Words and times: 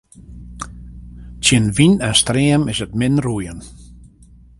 Tsjin 1.41 1.67
wyn 1.75 1.93
en 2.07 2.15
stream 2.21 2.61
is 2.73 2.79
't 2.87 2.97
min 2.99 3.17
roeien. 3.25 3.59